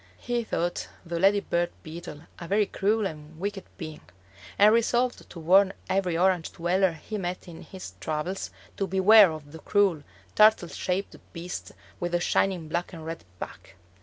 He 0.17 0.43
thought 0.43 0.87
the 1.05 1.19
lady 1.19 1.41
bird 1.41 1.69
beetle 1.83 2.21
a 2.39 2.47
very 2.47 2.65
cruel 2.65 3.05
and 3.05 3.39
wicked 3.39 3.65
being, 3.77 4.01
and 4.57 4.73
resolved 4.73 5.29
to 5.29 5.39
warn 5.39 5.73
every 5.91 6.17
Orange 6.17 6.53
dweller 6.53 6.93
he 6.93 7.19
met 7.19 7.47
in 7.47 7.61
his 7.61 7.93
travels 7.99 8.49
to 8.77 8.87
beware 8.87 9.31
of 9.31 9.51
the 9.51 9.59
cruel, 9.59 10.01
turtle 10.33 10.69
shaped 10.69 11.15
beast 11.33 11.73
with 11.99 12.13
the 12.13 12.19
shining 12.19 12.67
black 12.67 12.93
and 12.93 13.05
red 13.05 13.23
back. 13.37 13.75